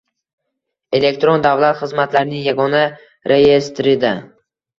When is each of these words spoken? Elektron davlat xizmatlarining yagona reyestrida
Elektron 0.99 1.45
davlat 1.47 1.77
xizmatlarining 1.81 2.41
yagona 2.47 2.81
reyestrida 3.35 4.13